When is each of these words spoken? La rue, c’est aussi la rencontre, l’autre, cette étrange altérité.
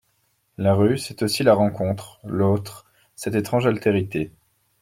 La 0.57 0.73
rue, 0.73 0.97
c’est 0.97 1.21
aussi 1.21 1.43
la 1.43 1.53
rencontre, 1.53 2.19
l’autre, 2.23 2.87
cette 3.13 3.35
étrange 3.35 3.67
altérité. 3.67 4.31